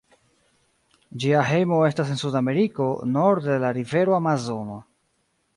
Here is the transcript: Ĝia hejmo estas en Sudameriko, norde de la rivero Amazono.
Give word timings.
Ĝia 1.23 1.43
hejmo 1.49 1.83
estas 1.89 2.09
en 2.15 2.19
Sudameriko, 2.23 2.89
norde 3.13 3.49
de 3.53 3.63
la 3.67 3.73
rivero 3.81 4.21
Amazono. 4.23 4.83